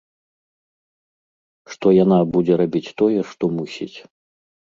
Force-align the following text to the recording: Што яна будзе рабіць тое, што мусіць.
Што 1.73 1.87
яна 2.03 2.17
будзе 2.35 2.53
рабіць 2.61 2.93
тое, 3.01 3.19
што 3.33 3.43
мусіць. 3.59 3.93